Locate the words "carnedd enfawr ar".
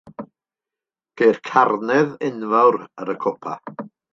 1.51-3.17